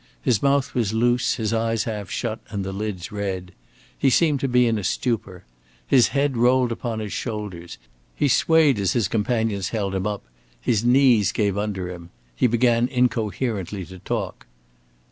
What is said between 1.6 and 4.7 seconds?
half shut, and the lids red; he seemed to be